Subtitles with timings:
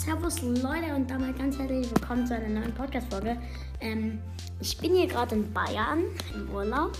[0.00, 3.36] Servus Leute und damit ganz herzlich willkommen zu einer neuen Podcast-Folge.
[3.82, 4.18] Ähm,
[4.58, 6.04] ich bin hier gerade in Bayern
[6.34, 6.96] im Urlaub.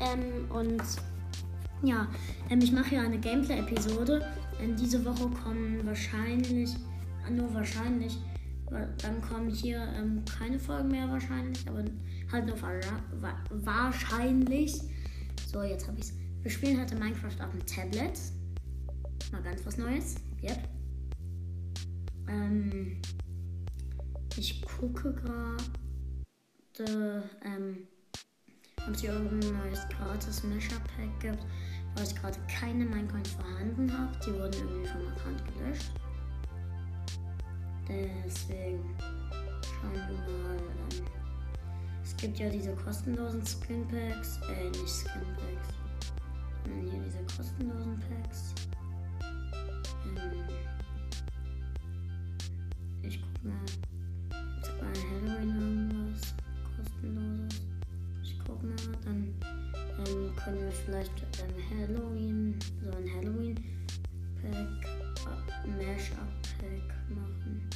[0.00, 0.82] Ähm, und
[1.82, 2.08] ja,
[2.48, 4.26] ähm, ich mache hier eine Gameplay-Episode.
[4.62, 6.70] Ähm, diese Woche kommen wahrscheinlich,
[7.28, 8.16] äh, nur wahrscheinlich,
[8.70, 11.84] dann kommen hier ähm, keine Folgen mehr wahrscheinlich, aber
[12.32, 14.80] halt nur wa wahrscheinlich.
[15.52, 16.14] So, jetzt habe ich es.
[16.40, 18.18] Wir spielen heute Minecraft auf dem Tablet.
[19.32, 20.14] Mal ganz was Neues.
[20.42, 20.66] Yep.
[22.28, 23.00] Ähm,
[24.36, 25.64] ich gucke gerade,
[27.44, 27.86] ähm,
[28.86, 31.46] ob es hier irgendein neues gratis Mesher Pack gibt,
[31.94, 34.12] weil ich gerade keine Minecoins vorhanden habe.
[34.26, 35.92] Die wurden irgendwie vom Account gelöscht.
[37.88, 38.96] Deswegen
[39.62, 40.56] schauen wir mal.
[40.56, 41.04] Ähm,
[42.02, 45.74] es gibt ja diese kostenlosen Skin Packs, äh, nicht Skin Packs,
[46.64, 48.54] sondern hier diese kostenlosen Packs.
[50.06, 50.73] Ähm,
[53.06, 53.54] ich guck mal.
[54.56, 56.34] Jetzt bei Halloween irgendwas
[56.76, 57.60] kostenloses.
[58.22, 58.74] Ich guck mal,
[59.04, 59.34] dann
[59.98, 63.56] ähm, können wir vielleicht ähm, Halloween, so ein Halloween
[64.40, 64.88] Pack,
[65.26, 67.68] uh, Mash-up Pack machen.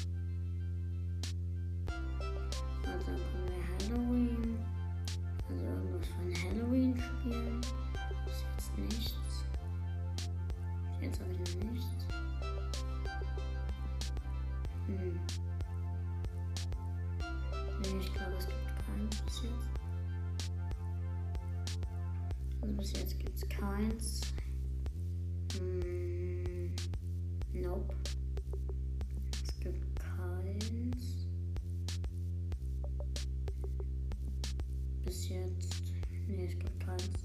[2.86, 4.58] Also können wir Halloween,
[5.48, 7.60] also irgendwas von Halloween spielen.
[35.08, 35.94] Bis jetzt.
[36.26, 37.24] Nee, es gibt keins.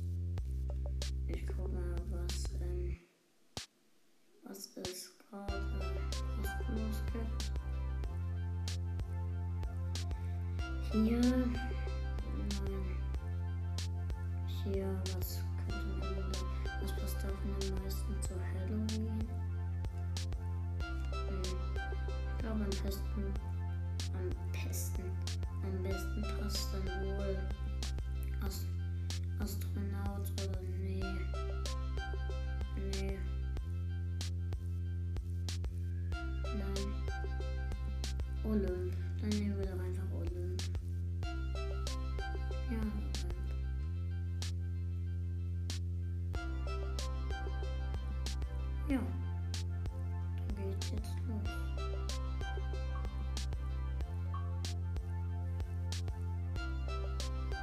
[1.28, 2.98] Ich gucke mal, was, ähm,
[4.44, 5.54] was es gerade
[6.38, 7.52] kostenlos gibt.
[10.94, 11.20] Hier,
[48.94, 49.00] Ja.
[50.56, 51.50] Dann geht's jetzt los.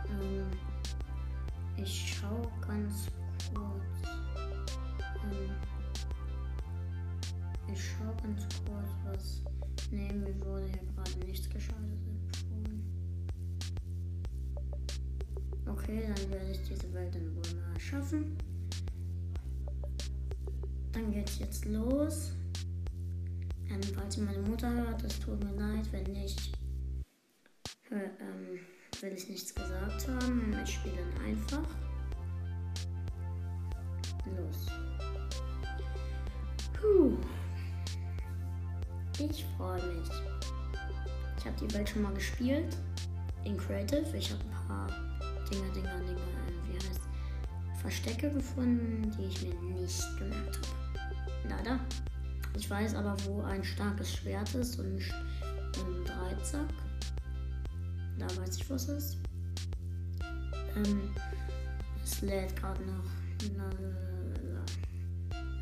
[0.08, 0.50] Ähm,
[1.76, 3.06] ich schau ganz
[3.54, 4.10] kurz.
[5.22, 5.54] Ähm,
[7.72, 9.42] ich schau ganz kurz, was.
[9.92, 12.82] Nee, mir wurde hier gerade nichts empfohlen.
[15.64, 18.36] Okay, dann werde ich diese Welt dann wohl mal schaffen.
[21.00, 22.32] Dann geht's jetzt los.
[23.70, 26.52] Ähm, falls meine Mutter hört, es tut mir leid, wenn nicht,
[27.88, 28.58] hör, ähm,
[29.00, 30.54] will ich nichts gesagt haben.
[30.62, 31.66] Ich spiele dann einfach.
[34.26, 34.66] Los.
[36.74, 37.16] Puh.
[39.18, 40.10] Ich freue mich.
[41.38, 42.76] Ich habe die Welt schon mal gespielt.
[43.44, 44.04] In Creative.
[44.14, 44.86] Ich habe ein paar
[45.50, 46.20] Dinger, Dinger, Dinger,
[46.68, 47.00] wie heißt
[47.80, 50.79] Verstecke gefunden, die ich mir nicht gemerkt habe.
[51.50, 51.80] Leider.
[52.56, 56.68] Ich weiß aber, wo ein starkes Schwert ist und ein, Dreizack.
[58.18, 59.18] Da weiß ich, wo es ist.
[60.76, 61.10] Ähm,
[62.02, 63.04] es lädt gerade noch.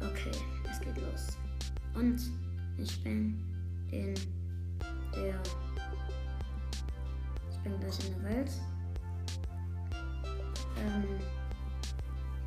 [0.00, 0.30] Okay,
[0.70, 1.36] es geht los.
[1.94, 2.20] Und
[2.76, 3.42] ich bin
[3.90, 4.14] in
[5.14, 5.40] der.
[7.50, 8.50] Ich bin gleich in der Welt.
[10.76, 11.04] Ähm,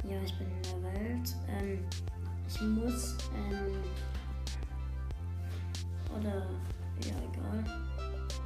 [0.09, 1.35] ja, ich bin in der Welt.
[1.47, 2.10] Ähm,
[2.55, 3.15] ich muss.
[3.35, 3.77] Ähm,
[6.17, 6.47] oder.
[7.07, 7.63] Ja, egal.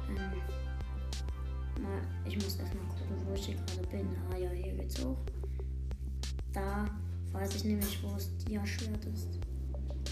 [0.08, 4.08] Ähm, mal, ich muss erstmal gucken, wo ich hier gerade bin.
[4.32, 5.18] Ah ja, hier geht's hoch.
[6.52, 6.86] Da
[7.32, 9.38] weiß ich nämlich, wo das Dia-Schwert ist.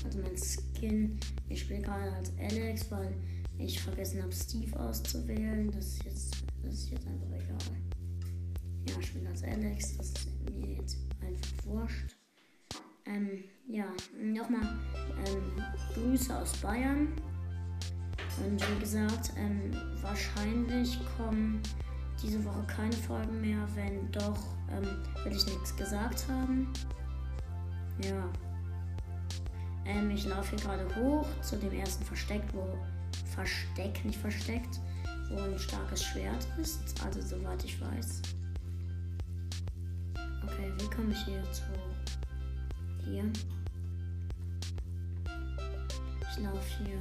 [0.04, 1.18] Also mein Skin.
[1.48, 3.14] Ich spiele gerade als Alex, weil
[3.56, 5.70] ich vergessen habe, Steve auszuwählen.
[5.70, 7.58] Das ist jetzt, das ist jetzt einfach egal.
[8.88, 9.96] Ja, ich spiele als Alex.
[9.96, 12.16] Das ist mir jetzt einfach wurscht.
[13.06, 13.86] Ähm, ja,
[14.20, 14.78] nochmal
[15.26, 15.62] ähm,
[15.94, 17.08] Grüße aus Bayern.
[18.44, 19.70] Und wie gesagt, ähm,
[20.00, 21.60] wahrscheinlich kommen
[22.22, 23.66] diese Woche keine Folgen mehr.
[23.74, 24.38] Wenn doch,
[24.70, 26.72] ähm, will ich nichts gesagt haben.
[28.02, 28.28] Ja.
[29.86, 32.78] Ähm, ich laufe hier gerade hoch zu dem ersten Versteck, wo
[33.34, 34.80] Versteck, nicht versteckt,
[35.28, 36.80] wo ein starkes Schwert ist.
[37.04, 38.22] Also soweit ich weiß.
[40.44, 41.62] Okay, wie komme ich hier zu
[43.04, 43.24] hier?
[46.30, 47.00] Ich laufe hier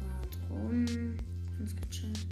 [0.00, 0.86] gerade rum.
[1.58, 2.26] Ganz gechillt.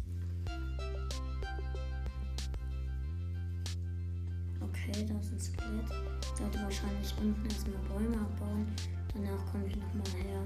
[4.61, 5.91] Okay, da ist ein Skelett.
[6.21, 8.67] Ich sollte wahrscheinlich unten erstmal Bäume abbauen.
[9.15, 10.45] Danach komme ich nochmal her.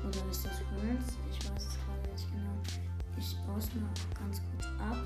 [0.00, 1.16] Oder ist das Holz?
[1.30, 2.60] Ich weiß es gerade nicht genau.
[3.16, 3.88] Ich baue es mal
[4.18, 4.98] ganz kurz ab.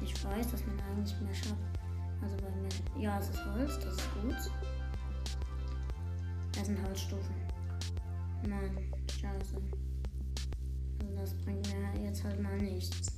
[0.00, 1.78] Ich weiß, dass man eigentlich mehr schafft.
[2.22, 3.02] Also bei mir.
[3.02, 4.77] Ja, es ist Holz, das ist gut.
[6.58, 7.36] Das sind Holzstufen.
[8.48, 8.76] Mann,
[9.12, 9.54] scheiße.
[11.00, 13.12] Also das bringt mir jetzt halt mal nichts.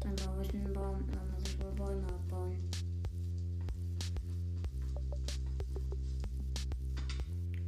[0.00, 2.56] Dann baue ich einen Baum, dann muss ich wohl Bäume abbauen.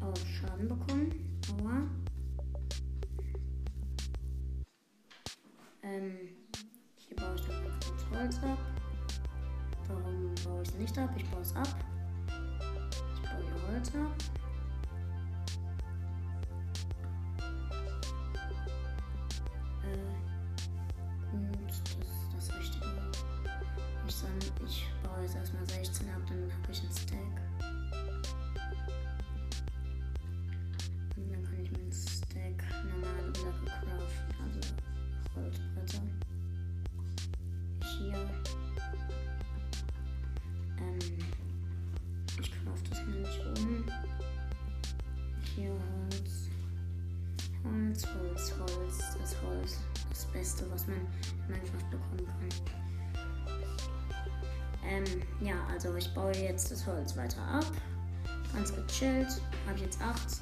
[0.00, 1.38] Auch Schaden bekommen.
[1.52, 1.82] Aua.
[5.82, 6.12] Ähm,
[6.96, 8.58] hier baue ich dann mal kurz Holz ab.
[9.86, 11.10] Warum baue ich es nicht ab?
[11.14, 11.76] Ich baue es ab.
[13.14, 14.37] Ich baue hier Holz ab.
[50.48, 51.06] Beste, was man in
[51.46, 52.48] Minecraft bekommen kann.
[54.82, 55.04] Ähm,
[55.42, 57.66] ja, also ich baue jetzt das Holz weiter ab.
[58.54, 59.28] Ganz gechillt.
[59.66, 60.40] Habe jetzt 8.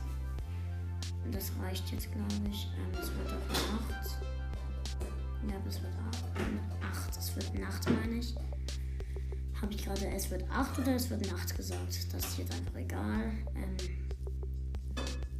[1.33, 2.69] Das reicht jetzt, glaube ich.
[2.77, 4.19] Ähm, es wird auch Nacht.
[5.49, 5.93] Ja, es wird
[6.83, 7.17] 8.
[7.19, 8.37] Es wird Nacht, meine ich.
[9.61, 11.99] Habe ich gerade, es wird 8 oder es wird Nacht gesagt?
[12.13, 13.33] Das ist jetzt einfach egal.
[13.57, 13.77] Ähm,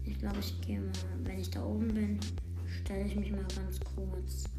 [0.03, 0.93] ich glaube, ich gehe mal,
[1.23, 2.19] wenn ich da oben bin,
[2.67, 4.56] stelle ich mich mal ganz kurz.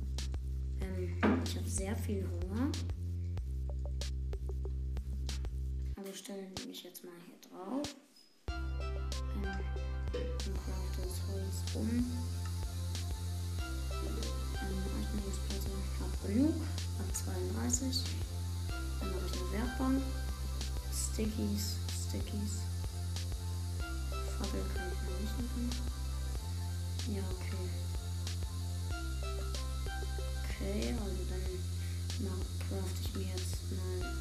[0.88, 2.72] Ähm, ich habe sehr viel Hunger.
[5.96, 7.96] Also stelle ich mich jetzt mal hier drauf.
[8.50, 9.44] Ähm,
[10.14, 11.90] und brauche das Holz um.
[13.90, 14.18] Ähm,
[15.04, 16.56] Atmungsplatte habe genug.
[17.00, 18.04] Hab 32.
[19.00, 20.02] Dann mache ich eine Werkbank.
[20.92, 22.62] Stickies, Stickies.
[24.38, 25.70] Fackel kann ich noch nicht machen.
[27.16, 27.97] Ja, okay.
[30.68, 31.46] Okay, also dann
[32.26, 34.16] mach, craft ich mir jetzt mal ein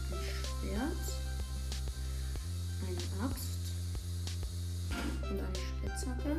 [0.44, 1.06] Schwert,
[2.86, 3.64] eine Axt
[5.22, 6.32] und eine Spitzhacke.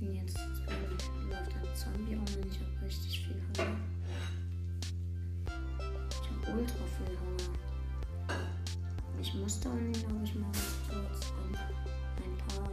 [0.00, 3.76] Und jetzt ähm, läuft ein Zombie um und ich habe richtig viel Hunger.
[6.08, 7.50] Ich habe ultra viel Hunger.
[9.20, 10.52] Ich muss da unten, glaube ich, mal
[10.88, 11.26] kurz
[12.24, 12.70] ein paar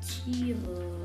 [0.00, 0.95] Tiere.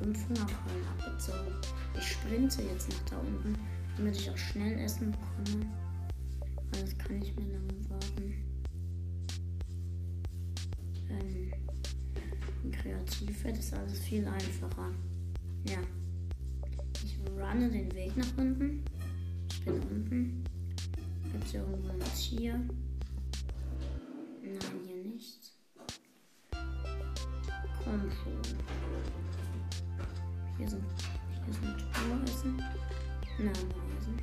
[0.00, 1.54] 500 Hungerkeulen abgezogen.
[1.96, 3.54] Ich sprinte jetzt nach da unten,
[3.96, 5.66] damit ich auch schnell Essen bekomme.
[6.72, 8.34] Das kann ich mir lange warten.
[11.10, 11.52] Ähm,
[12.72, 14.90] kreativ wird es alles viel einfacher.
[15.68, 15.78] Ja.
[17.04, 18.82] Ich runne den Weg nach unten.
[19.50, 20.44] Ich bin unten.
[21.32, 22.54] Gibt es irgendwo ein Tier?
[24.42, 25.52] Nein, hier nicht.
[27.84, 28.69] Komm schon.
[30.60, 30.84] Hier sind,
[31.46, 32.56] hier sind Toreisen.
[33.38, 34.18] Nein, Eisen.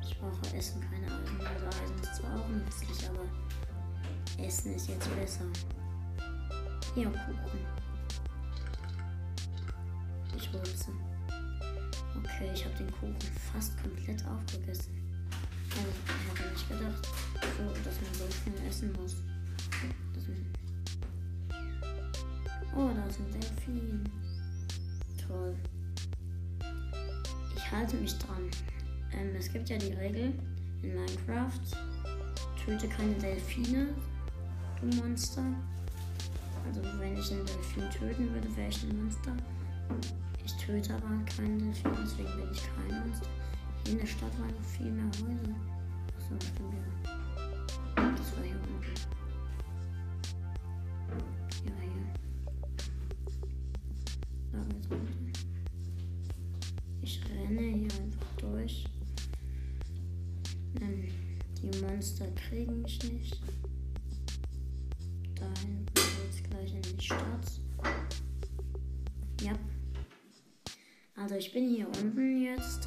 [0.00, 1.40] Ich brauche Essen, keine Eisen.
[1.40, 5.46] Also Eisen ist zwar auch nützlich, aber Essen ist jetzt besser.
[6.94, 7.58] Hier Kuchen.
[10.36, 10.92] Ich rülpse.
[12.16, 13.16] Okay, ich habe den Kuchen
[13.52, 14.94] fast komplett aufgegessen.
[15.70, 17.08] Also, ich hätte nicht gedacht,
[17.58, 19.16] so, dass man so schnell essen muss.
[22.76, 24.23] Oh, da ist ein Delfin.
[25.34, 25.56] Toll.
[27.56, 28.48] Ich halte mich dran.
[29.12, 30.32] Ähm, es gibt ja die Regel
[30.82, 31.60] in Minecraft:
[32.64, 33.88] töte keine Delfine,
[34.80, 35.42] du Monster.
[36.66, 39.32] Also, wenn ich einen Delfin töten würde, wäre ich ein Monster.
[40.44, 43.28] Ich töte aber keinen Delfin, deswegen bin ich kein Monster.
[43.84, 45.54] Hier in der Stadt waren viel mehr Häuser.
[46.16, 47.13] Achso, stimmt ja.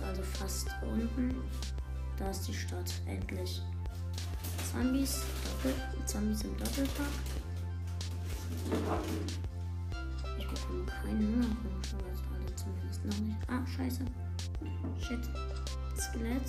[0.08, 1.36] Also fast unten.
[2.18, 3.62] Da ist die Stadt, endlich.
[4.72, 5.74] Zombies, Doppel
[6.06, 7.06] Zombies im Doppelpack.
[10.38, 11.58] Ich bekomme keinen
[11.94, 13.38] aber das alle zumindest noch nicht.
[13.48, 14.06] Ah, scheiße.
[15.00, 15.30] Shit.
[15.98, 16.42] Skelett.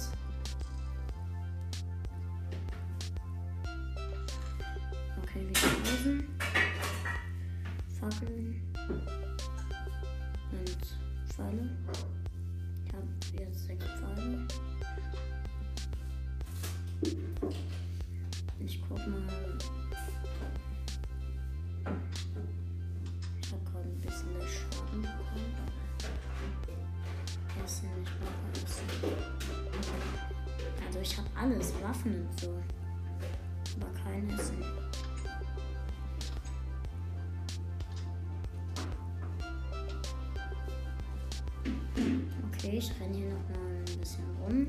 [43.92, 44.66] Ein bisschen rum.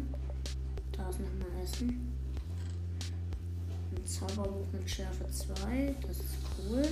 [0.91, 2.13] Da ist noch mal Essen.
[3.91, 6.35] Ein Zauberbuch mit Schärfe 2, das ist
[6.67, 6.83] cool.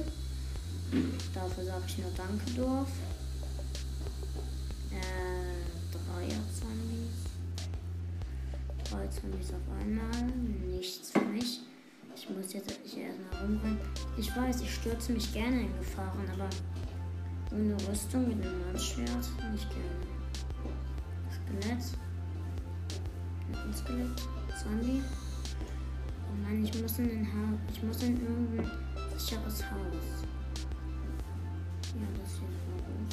[1.34, 2.90] Dafür sage ich nur Danke, Dorf.
[4.92, 7.28] Äh, Dreier-Zombies.
[8.90, 10.32] Drei Zombies auf einmal.
[10.70, 11.62] Nichts für mich.
[12.16, 13.80] Ich muss jetzt hier erstmal rumrennen.
[14.18, 16.50] Ich weiß, ich stürze mich gerne in Gefahren, aber
[17.52, 20.08] ohne Rüstung mit einem Landschwert nicht gerne.
[21.30, 22.07] Skelett.
[23.54, 24.22] Ein Skelett.
[24.62, 25.02] Zombie.
[26.30, 27.60] Oh Mann, ich muss in den Haus.
[27.74, 28.72] Ich muss in irgendein
[29.18, 30.26] sicheres Haus.
[31.96, 33.12] Ja, das hier ist gut.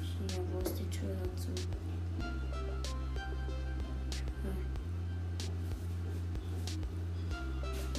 [0.00, 1.52] Hier, wo ist die Tür dazu?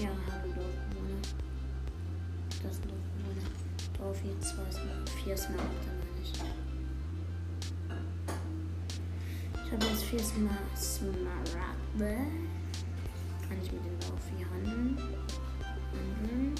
[0.01, 1.21] Ja, hallo Dorfbewohner.
[2.61, 3.47] Das ist ein Dorfbewohner.
[3.97, 4.69] Dorf hier zwei
[5.23, 6.62] vier Smaragde meine ich.
[9.73, 12.27] Habe jetzt vier Smar Smaragde.
[13.47, 14.97] Kann ich mit dem Dorf hier handeln?
[15.91, 16.55] Handeln.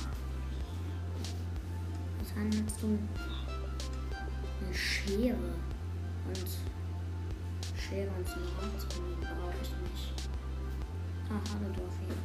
[2.19, 2.97] Was handelst du?
[4.61, 5.35] Eine Schere.
[6.25, 6.47] Und
[7.77, 8.89] Schere und Smaragd
[9.21, 10.29] brauche ich nicht.
[11.29, 11.39] Ah,
[11.77, 12.15] Dorf hier.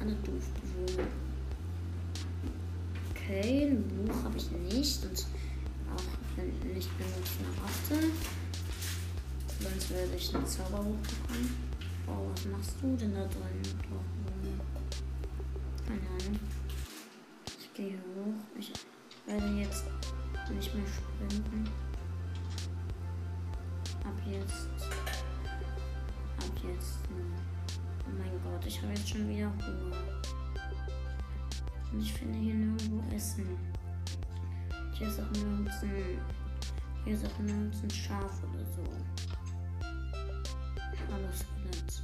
[0.00, 1.08] Hallo Dorfbewohner.
[3.10, 5.26] Okay, ein Buch habe ich nicht und
[5.94, 6.42] auch
[6.74, 8.41] nicht benutzen achte.
[9.62, 11.70] Sonst würde ich ein Zauberbuch bekommen.
[12.08, 13.62] Oh, was machst du denn da drin?
[13.62, 14.64] Dorfbewohner?
[15.86, 16.40] Keine Ahnung.
[17.46, 18.34] Ich gehe hoch.
[18.58, 18.72] Ich
[19.26, 19.84] werde jetzt
[20.52, 21.70] nicht mehr sprinten.
[24.04, 24.66] Ab jetzt.
[26.38, 26.98] Ab jetzt.
[27.10, 29.96] Oh mein Gott, ich habe jetzt schon wieder Hunger.
[31.92, 33.46] Und ich finde hier nirgendwo Essen.
[34.92, 36.18] Hier ist auch nirgends ein,
[37.04, 38.82] hier ist auch nirgends ein Schaf oder so.
[41.12, 42.02] Hallo Skelett.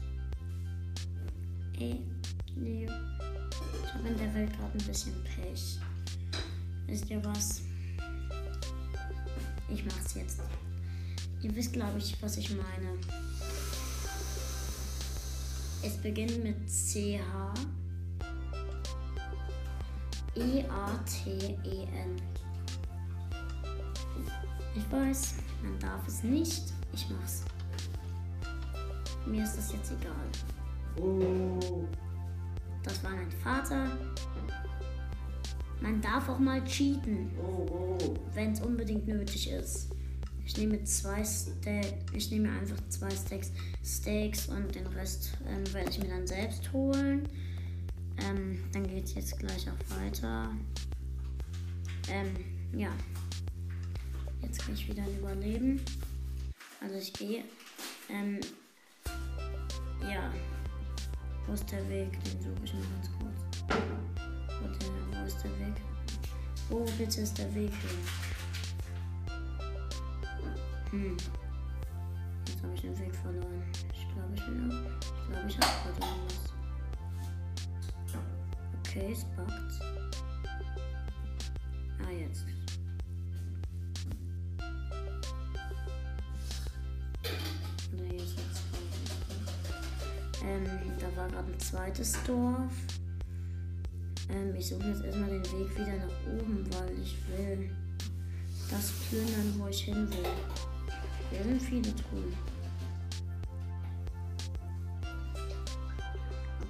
[1.78, 2.02] Ey,
[2.56, 2.84] nee.
[2.84, 5.78] Ich habe in der Welt gerade ein bisschen Pech.
[6.86, 7.62] Wisst ihr was?
[9.70, 10.40] Ich mach's jetzt.
[11.40, 12.98] Ihr wisst, glaube ich, was ich meine.
[15.82, 17.54] Es beginnt mit CH.
[20.34, 22.16] E-A-T-E-N.
[24.76, 26.64] Ich weiß, man darf es nicht.
[26.92, 27.44] Ich mach's.
[29.28, 31.04] Mir ist das jetzt egal.
[31.04, 31.84] Oh.
[32.82, 33.98] Das war mein Vater.
[35.80, 38.14] Man darf auch mal cheaten, Oh, oh.
[38.34, 39.90] wenn es unbedingt nötig ist.
[40.44, 43.52] Ich nehme zwei Steaks, ich nehme einfach zwei Steaks,
[43.84, 47.28] Steaks und den Rest ähm, werde ich mir dann selbst holen.
[48.26, 50.50] Ähm, dann geht es jetzt gleich auch weiter.
[52.10, 52.34] Ähm,
[52.72, 52.90] ja.
[54.40, 55.80] Jetzt kann ich wieder überleben.
[56.80, 57.44] Also ich gehe.
[58.08, 58.40] Ähm,
[60.10, 60.30] ja.
[61.46, 62.12] Wo ist der Weg?
[62.24, 63.40] Den suche ich mal ganz kurz.
[63.68, 65.76] Der, wo ist der Weg?
[66.68, 67.98] Wo bitte ist der Weg hin?
[70.90, 71.16] Hm.
[72.46, 73.62] Jetzt habe ich den Weg verloren.
[73.92, 74.70] Ich glaube, ich bin.
[74.70, 76.52] Ich glaube, ich habe gerade irgendwas.
[78.80, 79.80] Okay, es buggt.
[82.00, 82.44] Ah, jetzt.
[91.28, 92.72] gerade ein zweites Dorf.
[94.30, 97.70] Ähm, ich suche jetzt erstmal den Weg wieder nach oben, weil ich will
[98.70, 100.30] das plündern, wo ich hin will.
[101.30, 102.34] Hier sind viele Truhen.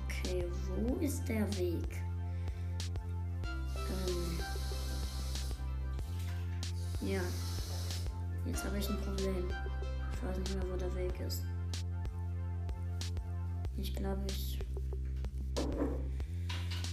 [0.07, 1.89] Okay, wo ist der Weg?
[3.89, 4.39] Ähm
[7.01, 7.21] ja,
[8.47, 9.49] jetzt habe ich ein Problem.
[10.13, 11.43] Ich weiß nicht mehr, wo der Weg ist.
[13.81, 14.59] Ich glaube, ich.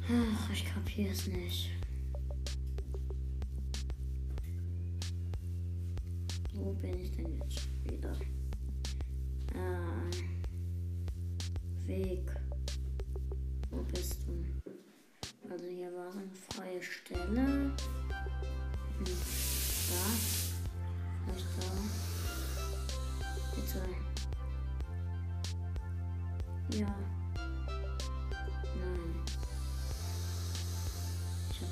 [0.08, 1.72] Ach, ich kapiere es nicht.
[6.54, 8.16] Wo bin ich denn jetzt wieder?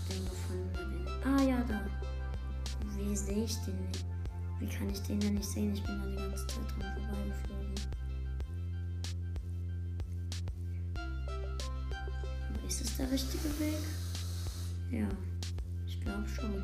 [0.09, 1.07] Ich hab den gefunden.
[1.23, 1.81] Ah ja, da.
[2.95, 4.05] Wie sehe ich den nicht?
[4.59, 5.73] Wie kann ich den denn nicht sehen?
[5.73, 7.73] Ich bin da die ganze Zeit dran vorbeigeflogen.
[12.67, 13.79] Ist es der richtige Weg?
[14.91, 15.07] Ja,
[15.85, 16.63] ich glaube schon.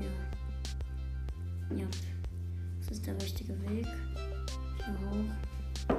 [0.00, 1.76] Ja.
[1.76, 1.86] Ja,
[2.80, 3.86] das ist der richtige Weg.
[4.84, 5.96] Hier hoch.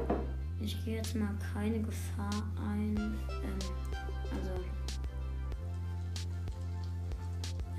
[0.61, 2.95] Ich gehe jetzt mal keine Gefahr ein.
[2.97, 3.59] Ähm,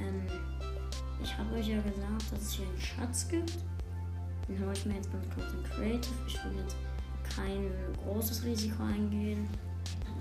[0.02, 0.26] Ähm,
[1.22, 3.52] ich habe euch ja gesagt, dass es hier einen Schatz gibt.
[4.48, 6.14] Den habe ich mir jetzt kurz in Creative.
[6.26, 6.76] Ich will jetzt
[7.34, 7.70] kein
[8.04, 9.48] großes Risiko eingehen,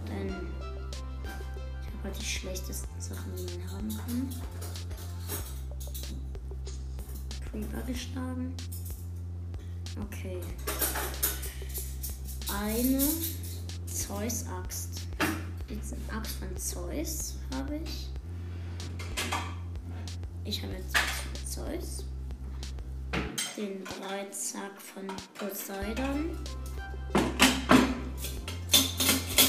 [0.08, 4.30] denn ich habe halt die schlechtesten Sachen, die man haben kann.
[7.52, 8.54] Creeper geschlagen.
[10.02, 10.40] Okay.
[12.64, 13.02] Eine
[13.88, 15.02] Zeus-Axt.
[15.70, 18.10] Jetzt eine Axt von Zeus habe ich.
[20.44, 20.98] Ich habe jetzt
[21.46, 22.06] Zeus.
[23.56, 26.38] Den Dreizack von Poseidon.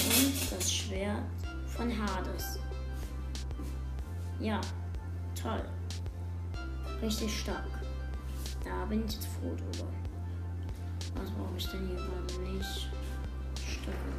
[0.05, 1.22] Und das Schwert
[1.66, 2.59] von Hades.
[4.38, 4.61] Ja,
[5.40, 5.64] toll.
[7.00, 7.64] Richtig stark.
[8.62, 9.88] Da bin ich jetzt froh drüber.
[11.14, 12.90] Was brauche ich denn hier gerade nicht?
[13.66, 14.12] Stöcke.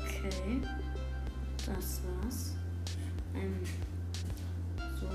[0.00, 0.62] Okay.
[1.66, 2.54] Das war's.
[3.34, 3.60] Ähm,
[5.00, 5.08] so.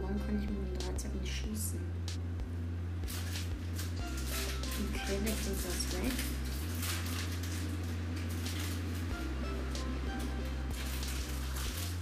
[0.00, 1.78] Warum kann ich mit dem Dreizack nicht schießen?
[4.94, 6.12] Okay, legt uns das weg.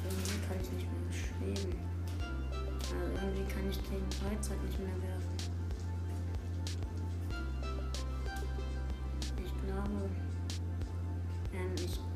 [0.04, 1.78] Irgendwie kann ich nicht mehr schweben.
[2.92, 5.31] Also irgendwie kann ich den Dreizack nicht mehr werfen.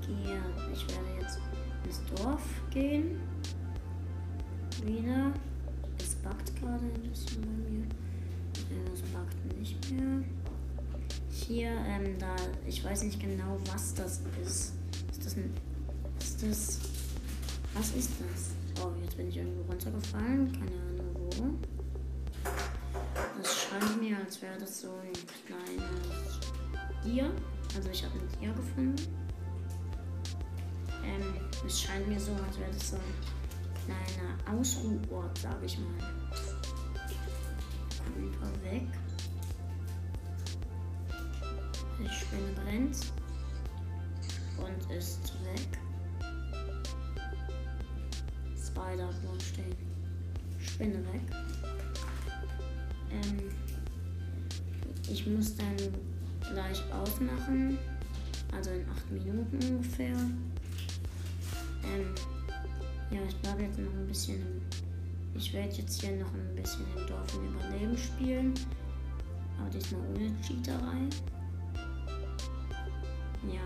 [0.09, 0.41] Ähm, ich gehe,
[0.73, 1.41] ich werde jetzt
[1.85, 3.19] ins Dorf gehen.
[4.85, 5.33] Wieder.
[5.99, 7.85] Es backt gerade ein bisschen bei mir.
[7.85, 10.23] Äh, Es backt nicht mehr.
[11.31, 12.35] Hier, ähm, da,
[12.67, 14.75] ich weiß nicht genau, was das ist.
[15.11, 15.53] Ist das ein,
[16.19, 16.79] ist das,
[17.75, 18.85] was ist das?
[18.85, 20.53] Oh, jetzt bin ich irgendwo runtergefallen.
[20.53, 21.31] Keine Ahnung wo.
[23.39, 25.13] Das scheint mir, als wäre das so ein
[25.47, 26.41] kleines
[27.03, 27.31] Tier.
[27.75, 29.26] Also ich habe ein Tier gefunden.
[31.67, 33.37] Es scheint mir so, als wäre das so ein
[33.85, 36.13] kleiner Ausruhort, sage ich mal.
[38.17, 38.89] Creeper weg.
[41.99, 42.97] Die Spinne brennt.
[44.59, 45.79] Und ist weg.
[48.57, 49.77] Spider bleibt stehen.
[50.59, 51.23] Spinne weg.
[53.11, 53.51] Ähm,
[55.09, 55.77] ich muss dann
[56.41, 57.79] gleich ausmachen.
[58.53, 60.17] Also in acht Minuten ungefähr.
[61.95, 62.15] Ähm,
[63.11, 64.63] ja, ich bleibe jetzt noch ein bisschen
[65.35, 68.55] Ich werde jetzt hier noch ein bisschen im Dorf im Überleben spielen.
[69.59, 71.09] Aber diesmal ohne Cheaterei.
[73.53, 73.61] Ja.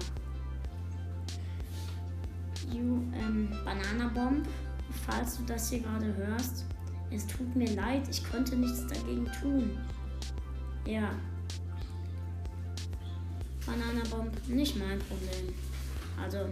[2.72, 4.46] You, ähm, Bananabomb,
[5.06, 6.64] falls du das hier gerade hörst,
[7.10, 9.78] es tut mir leid, ich konnte nichts dagegen tun.
[10.86, 11.10] Ja.
[13.66, 15.54] Bananabomb, nicht mein Problem.
[16.22, 16.50] Also,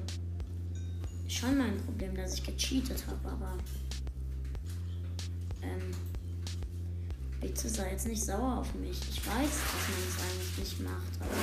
[1.29, 3.59] schon mein Problem, dass ich gecheatet habe, aber.
[5.63, 5.93] Ähm.
[7.41, 8.99] Bitte sei jetzt nicht sauer auf mich.
[9.09, 11.37] Ich weiß, dass man es eigentlich nicht macht, aber.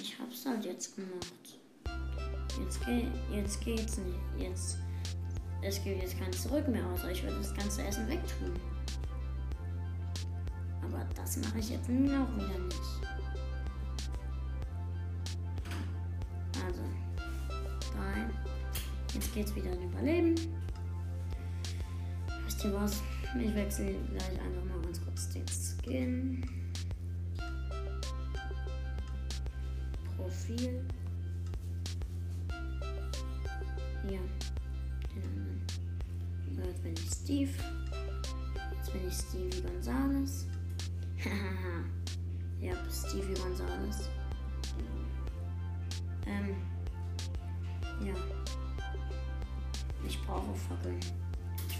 [0.00, 1.58] Ich hab's halt jetzt gemacht.
[2.60, 4.18] Jetzt, ge jetzt geht's nicht.
[4.38, 4.78] Jetzt.
[5.60, 8.52] Es gibt jetzt kein Zurück mehr, außer ich würde das ganze Essen wegtun.
[10.82, 13.01] Aber das mache ich jetzt auch wieder nicht.
[19.34, 20.34] Geht's wieder in Überleben.
[22.44, 23.02] Wisst ihr was?
[23.40, 26.46] Ich wechsle gleich einfach mal ganz kurz den Skin.
[30.16, 30.84] Profil.
[34.06, 34.20] Hier.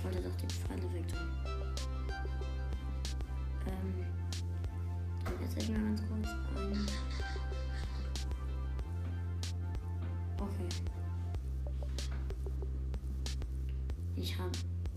[0.03, 1.29] Ich wollte doch Pfeile weg tun.
[3.69, 4.05] Ähm.
[5.25, 6.87] Dann jetzt ich mal ganz kurz ein.
[10.39, 10.69] Okay.
[14.17, 14.51] Ich habe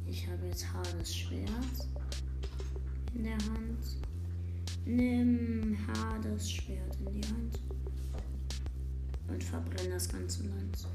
[0.07, 1.87] ich hab jetzt hartes Schwert
[3.13, 3.85] in der Hand.
[4.85, 7.59] Nimm hartes Schwert in die Hand
[9.27, 10.87] und verbrenne das ganze Land.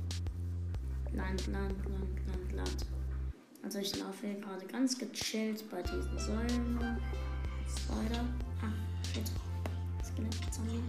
[1.12, 2.87] Land, Land, Land, Land, Land.
[3.62, 6.99] Also ich laufe hier gerade ganz gechillt bei diesen Säulen.
[7.68, 8.25] Spider.
[8.62, 8.73] Ah,
[9.12, 9.31] shit.
[10.05, 10.83] Skelett Zombie.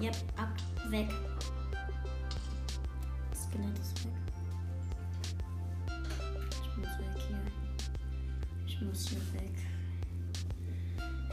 [0.00, 0.48] Yep, ab,
[0.88, 1.08] weg.
[3.30, 4.12] Das Skelett ist weg.
[6.62, 7.40] Ich muss weg hier.
[8.66, 9.52] Ich muss hier weg.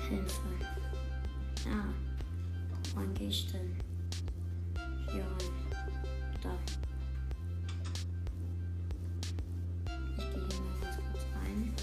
[0.10, 0.50] Hilfe.
[1.66, 1.90] Ah.
[2.96, 3.76] Wann gehe ich denn?
[5.12, 5.54] Hier rein.
[6.42, 6.52] Da.
[10.18, 11.74] Ich gehe hier mal ganz kurz rein.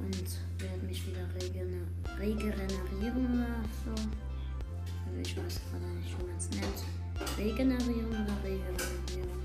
[0.00, 0.28] Und
[0.60, 1.86] werde mich wieder regener
[2.18, 3.90] regenerieren oder so.
[3.90, 7.38] Also ich weiß gerade nicht, wie man es nennt.
[7.38, 9.40] Regenerieren oder regenerieren.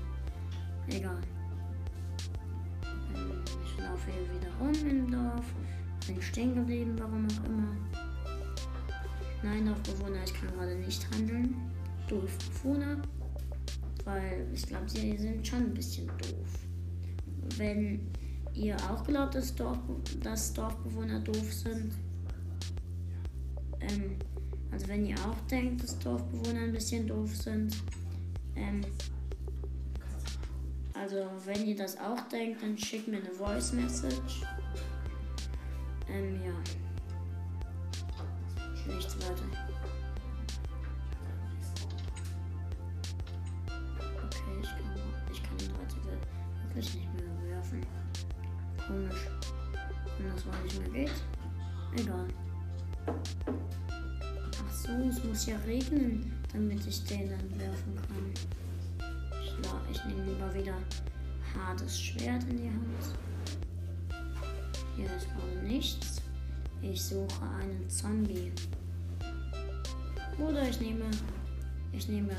[0.88, 1.20] Egal.
[3.14, 5.46] Ähm, Ich laufe hier wieder rum im Dorf.
[6.06, 7.76] Bin stehen geblieben, warum auch immer.
[9.42, 11.54] Nein, Dorfbewohner, ich kann gerade nicht handeln.
[12.08, 13.00] Doof Bewohner.
[14.04, 16.58] Weil ich glaube, sie sind schon ein bisschen doof.
[17.56, 18.10] Wenn
[18.54, 19.78] ihr auch glaubt, dass, Dorf,
[20.22, 21.94] dass Dorfbewohner doof sind,
[23.80, 24.16] ähm,
[24.70, 27.76] also wenn ihr auch denkt, dass Dorfbewohner ein bisschen doof sind,
[28.56, 28.82] ähm,
[30.94, 34.42] also wenn ihr das auch denkt, dann schickt mir eine Voice Message.
[36.08, 36.89] Ähm, ja.
[38.94, 39.44] Nichts weiter.
[44.24, 44.96] Okay, ich kann,
[45.32, 45.96] ich kann ihn heute
[46.74, 47.80] wirklich nicht mehr werfen.
[48.86, 49.28] Komisch.
[50.18, 51.12] Wenn das mal nicht mehr geht.
[51.96, 52.26] Egal.
[53.06, 58.34] Ach so, es muss ja regnen, damit ich den dann werfen kann.
[59.42, 60.74] Ich, la- ich nehme lieber wieder
[61.56, 63.16] hartes Schwert in die Hand.
[64.96, 66.20] Hier ist gerade nichts.
[66.82, 68.52] Ich suche einen Zombie.
[70.40, 71.04] Oder ich nehme,
[71.92, 72.34] ich nehme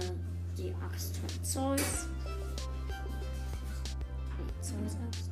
[0.57, 2.07] die Axt von Zeus.
[4.39, 5.29] Die Zeus-Axt.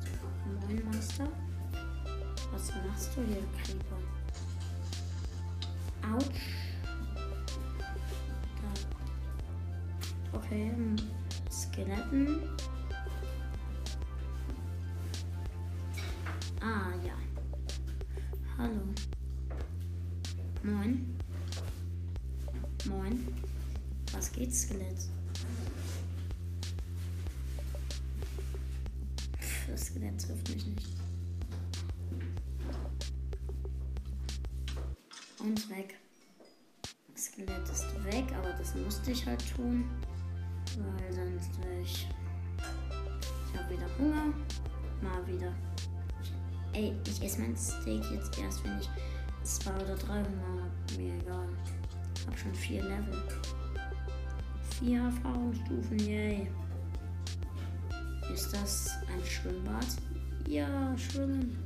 [0.60, 1.28] Moin, Meister.
[2.52, 3.98] Was machst du hier, Creeper?
[6.14, 6.42] Autsch.
[10.32, 10.38] Da.
[10.38, 10.96] Okay, hm,
[11.50, 12.40] Skeletten.
[24.60, 24.98] Skelett?
[29.38, 30.86] Pff, Das Skelett trifft mich nicht.
[35.38, 35.96] Und weg.
[37.14, 39.84] Das Skelett ist weg, aber das musste ich halt tun.
[40.76, 42.06] Weil sonst wäre ich.
[43.52, 44.34] Ich habe wieder Hunger.
[45.02, 45.52] Mal wieder.
[46.72, 48.88] Ey, ich esse mein Steak jetzt erst, wenn ich
[49.42, 50.96] zwei oder drei Hunger habe.
[50.98, 51.48] Mir egal.
[52.26, 53.22] Hab schon vier Level.
[54.80, 56.48] Vier Erfahrungsstufen, yay.
[58.32, 59.86] Ist das ein Schwimmbad?
[60.48, 61.58] Ja, schwimmen.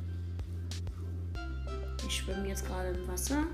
[2.05, 3.44] Ich schwimme jetzt gerade im Wasser.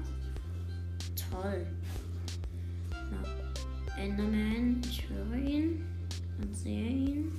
[1.30, 1.66] Toll.
[2.90, 5.84] Na, Enderman, ich höre ihn
[6.40, 7.32] und sehe ihn.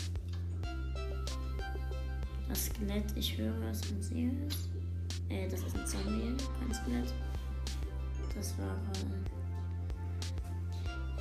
[2.47, 4.69] Das Skelett, ich höre es und sehe es.
[5.29, 7.13] Äh, das ist ein Zombie, kein Skelett.
[8.35, 9.40] Das war gerade.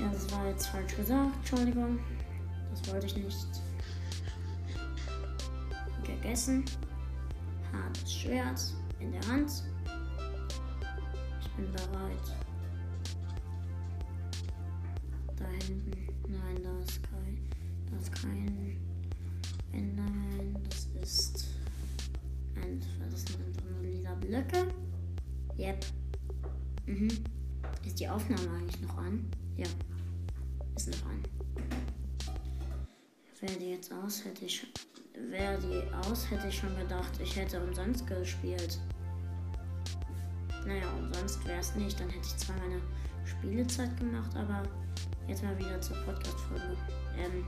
[0.01, 1.37] Ja, das war jetzt falsch gesagt.
[1.37, 1.99] Entschuldigung.
[2.71, 3.47] Das wollte ich nicht.
[6.03, 6.65] Gegessen.
[7.71, 8.61] Hartes Schwert
[8.99, 9.63] in der Hand.
[11.43, 12.37] Ich bin bereit.
[15.37, 15.93] Da hinten.
[16.29, 17.39] Nein, da ist kein.
[17.91, 18.79] Da ist kein
[19.73, 20.57] Enderman.
[20.69, 21.47] Das ist.
[22.57, 24.73] Ein, das sind einfach nur lila Blöcke.
[25.59, 25.85] Yep.
[26.87, 27.09] Mhm.
[27.85, 29.31] Ist die Aufnahme eigentlich noch an?
[29.61, 29.67] Ja.
[30.75, 31.23] Ist noch an.
[33.43, 34.67] Wäre die jetzt aus, hätte ich.
[35.29, 38.79] Wäre die aus, hätte ich schon gedacht, ich hätte umsonst gespielt.
[40.67, 42.01] Naja, umsonst wäre es nicht.
[42.01, 42.81] Dann hätte ich zwar meine
[43.27, 44.63] Spielezeit gemacht, aber
[45.29, 46.79] jetzt mal wieder zur Podcast-Folge.
[47.19, 47.45] Ähm,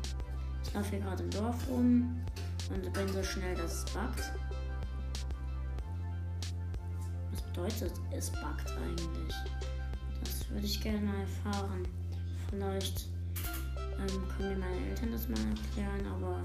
[0.63, 2.21] ich laufe hier gerade im Dorf rum
[2.69, 4.33] und bin so schnell, dass es buggt.
[7.31, 9.35] Was bedeutet es buggt eigentlich?
[10.21, 11.89] Das würde ich gerne erfahren.
[12.53, 13.07] Vielleicht
[13.99, 16.45] ähm, können mir meine Eltern das mal erklären, aber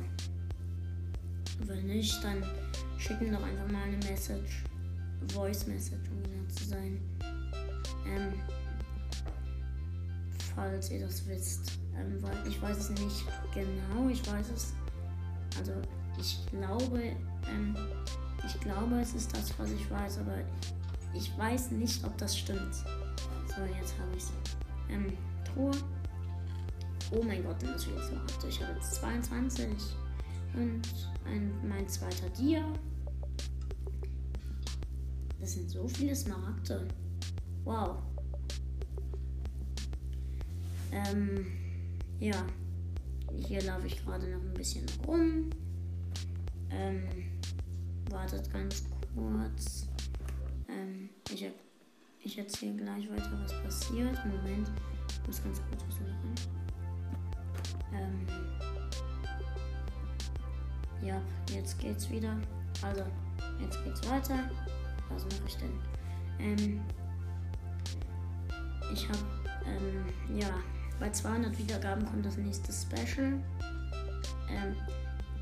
[1.65, 2.41] wenn nicht, dann
[2.97, 4.63] schicken doch einfach mal eine Message.
[5.33, 7.01] Voice Message, um genau zu sein.
[8.05, 8.33] Ähm,
[10.55, 11.73] falls ihr das wisst.
[11.97, 14.73] Ähm, weil ich weiß es nicht genau, ich weiß es.
[15.59, 15.73] Also
[16.17, 17.01] ich glaube,
[17.49, 17.75] ähm,
[18.45, 20.37] ich glaube, es ist das, was ich weiß, aber
[21.13, 22.75] ich weiß nicht, ob das stimmt.
[22.75, 24.31] So, jetzt habe ich es.
[24.89, 25.11] Ähm,
[25.57, 25.71] Truhe.
[27.11, 29.67] Oh mein Gott, dann ist jetzt noch Ich habe jetzt 22
[30.55, 30.81] und
[31.25, 32.63] ein, mein zweiter Dia.
[35.39, 36.87] Das sind so viele Smaragde.
[37.63, 37.99] Wow.
[40.91, 41.45] Ähm,
[42.19, 42.45] ja.
[43.35, 45.49] Hier laufe ich gerade noch ein bisschen rum.
[46.69, 47.03] Ähm,
[48.09, 49.87] wartet ganz kurz.
[50.67, 51.45] Ähm, ich,
[52.23, 54.17] ich erzähle gleich weiter, was passiert.
[54.25, 54.69] Moment,
[55.09, 56.66] ich muss ganz kurz was machen.
[57.93, 58.27] Ähm,
[61.01, 61.21] ja,
[61.53, 62.37] jetzt geht's wieder.
[62.81, 63.03] Also,
[63.61, 64.49] jetzt geht's weiter.
[65.09, 65.73] Was mache ich denn?
[66.39, 66.81] Ähm,
[68.93, 69.19] ich habe,
[69.65, 70.49] ähm, ja,
[70.99, 73.33] bei 200 Wiedergaben kommt das nächste Special.
[74.49, 74.75] Ähm,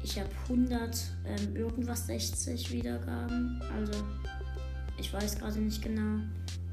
[0.03, 3.61] ich habe 100 ähm, irgendwas 60 Wiedergaben.
[3.75, 3.93] Also
[4.97, 6.19] ich weiß gerade nicht genau.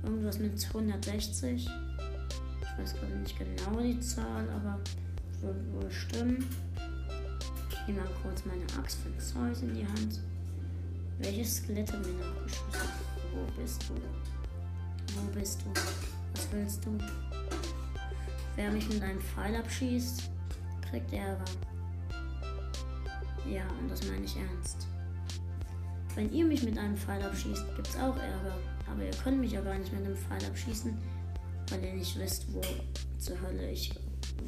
[0.03, 1.65] Irgendwas mit 160.
[1.65, 1.69] Ich
[2.79, 4.81] weiß gerade nicht genau die Zahl, aber
[5.43, 6.47] wird wohl stimmen.
[7.71, 10.21] Ich nehme mal kurz meine Axt von Zeus in die Hand.
[11.19, 12.91] Welches Skelett hat mir nachgeschossen?
[13.35, 13.95] Wo bist du?
[15.15, 15.81] Wo bist du?
[16.35, 16.99] Was willst du?
[18.57, 20.31] Wer mich mit einem Pfeil abschießt,
[20.89, 21.45] kriegt Ärger.
[23.51, 24.87] Ja, und das meine ich ernst.
[26.15, 28.59] Wenn ihr mich mit einem Pfeil abschießt, gibt's auch Ärger.
[28.91, 30.97] Aber ihr könnt mich ja gar nicht mit einem Pfeil abschießen,
[31.71, 32.61] weil ihr nicht wisst, wo
[33.19, 33.91] zur Hölle ich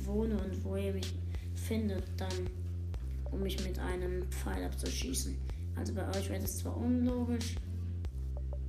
[0.07, 1.15] wohne und wo ihr mich
[1.55, 2.51] findet, dann
[3.31, 5.37] um mich mit einem Pfeil abzuschießen.
[5.77, 7.57] Also bei euch wäre das zwar unlogisch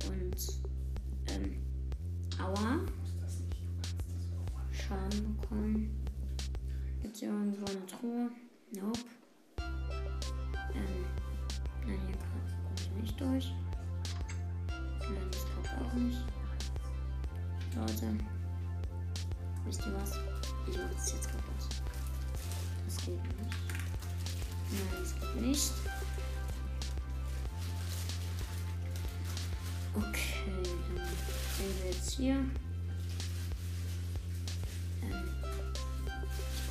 [0.08, 0.36] und
[1.28, 1.56] ähm,
[2.40, 2.80] aua.
[4.72, 6.06] Schaden bekommen.
[7.02, 8.30] Es irgendwo eine Truhe?
[8.72, 9.00] Nope.
[10.74, 11.04] Ähm,
[11.86, 13.52] nein, hier komme ich nicht durch.
[14.68, 16.18] Nein, das klappt auch nicht.
[17.74, 18.16] Leute,
[19.64, 20.35] wisst ihr was?
[20.68, 21.44] Ich mache das jetzt kaputt.
[22.86, 23.56] Das geht nicht.
[24.70, 25.72] Nein, das geht nicht.
[29.94, 30.64] Okay, dann
[31.56, 32.44] sehen wir jetzt hier.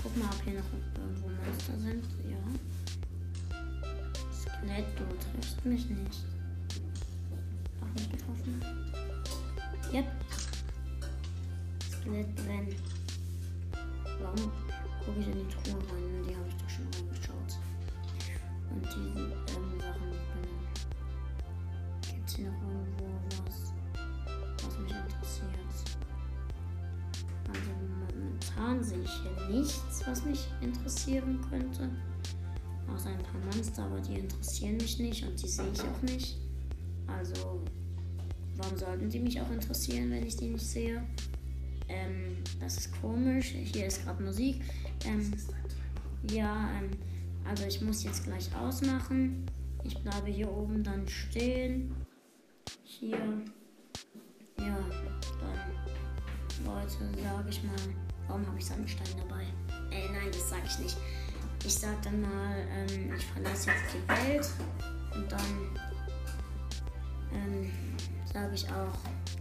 [0.06, 0.66] guck mal, ob hier noch
[0.98, 2.06] irgendwo Monster sind.
[2.30, 2.38] Ja.
[4.32, 6.26] Skelett, du triffst mich nicht.
[7.82, 8.62] Auch nicht getroffen.
[9.92, 10.06] Yep.
[11.90, 12.76] Skelett brennt.
[14.26, 14.52] Warum
[15.06, 16.24] gucke ich in die Truhe rein?
[16.28, 17.60] Die habe ich doch schon reingeschaut.
[18.72, 20.66] Und diese ähm, Sachen mitgenommen.
[22.02, 23.06] Gibt es hier noch irgendwo
[23.46, 23.74] was,
[24.64, 25.52] was mich interessiert?
[27.48, 27.72] Also
[28.18, 31.90] momentan sehe ich hier nichts, was mich interessieren könnte.
[32.92, 36.38] Außer ein paar Monster, aber die interessieren mich nicht und die sehe ich auch nicht.
[37.06, 37.62] Also,
[38.58, 41.04] warum sollten die mich auch interessieren, wenn ich die nicht sehe?
[41.88, 43.48] Ähm, das ist komisch.
[43.48, 44.62] Hier ist gerade Musik.
[45.06, 45.32] Ähm,
[46.32, 46.92] ja, ähm,
[47.48, 49.46] also ich muss jetzt gleich ausmachen.
[49.84, 51.96] Ich bleibe hier oben dann stehen.
[52.84, 53.20] Hier.
[54.58, 54.78] Ja,
[55.40, 57.76] dann Leute, sage ich mal.
[58.28, 59.44] Warum habe ich Sandstein dabei?
[59.92, 60.98] Äh, nein, das sage ich nicht.
[61.64, 64.50] Ich sag dann mal, ähm, ich verlasse jetzt die Welt
[65.16, 65.80] und dann
[67.34, 67.72] ähm,
[68.32, 68.98] sage ich auch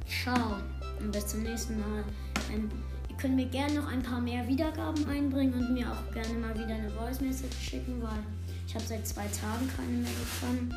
[0.06, 0.56] Ciao
[1.00, 2.04] und bis zum nächsten Mal.
[2.52, 2.70] Ähm,
[3.08, 6.54] ihr könnt mir gerne noch ein paar mehr Wiedergaben einbringen und mir auch gerne mal
[6.54, 8.22] wieder eine Voice Message schicken, weil
[8.66, 10.74] ich habe seit zwei Tagen keine mehr bekommen.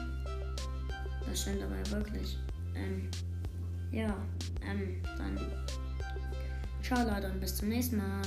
[1.27, 2.37] Das stimmt aber wirklich.
[2.75, 3.09] Ähm,
[3.91, 4.15] ja,
[4.69, 5.37] ähm, dann
[6.87, 8.21] Ciao Leute und bis zum nächsten Mal.